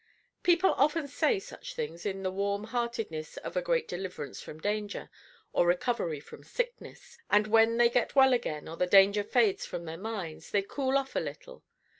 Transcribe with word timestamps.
People 0.41 0.73
often 0.77 1.07
say 1.07 1.37
such 1.37 1.75
things 1.75 2.07
in 2.07 2.23
the 2.23 2.31
warm 2.31 2.63
heartedness 2.63 3.37
of 3.37 3.55
a 3.55 3.61
great 3.61 3.87
deliverance 3.87 4.41
from 4.41 4.59
danger, 4.59 5.11
or 5.53 5.67
recovery 5.67 6.19
from 6.19 6.43
sickness, 6.43 7.19
and 7.29 7.45
when 7.45 7.77
they 7.77 7.87
get 7.87 8.15
well 8.15 8.33
again, 8.33 8.67
or 8.67 8.77
the 8.77 8.87
danger 8.87 9.23
fades 9.23 9.63
from 9.63 9.85
their 9.85 9.99
minds, 9.99 10.49
they 10.49 10.63
cool 10.63 10.97
off 10.97 11.15
a 11.15 11.19
little. 11.19 11.63